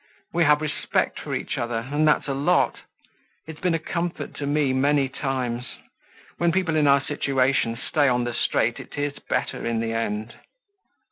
We 0.33 0.45
have 0.45 0.61
respect 0.63 1.19
for 1.19 1.35
each 1.35 1.59
other 1.59 1.87
and 1.91 2.07
that's 2.07 2.27
a 2.27 2.33
lot. 2.33 2.79
It's 3.45 3.59
been 3.59 3.75
a 3.75 3.77
comfort 3.77 4.33
to 4.37 4.47
me 4.47 4.73
many 4.73 5.07
times. 5.07 5.63
When 6.39 6.51
people 6.51 6.75
in 6.75 6.87
our 6.87 7.03
situation 7.03 7.77
stay 7.87 8.07
on 8.07 8.23
the 8.23 8.33
straight, 8.33 8.79
it 8.79 8.97
is 8.97 9.19
better 9.29 9.63
in 9.63 9.79
the 9.79 9.93
end." 9.93 10.33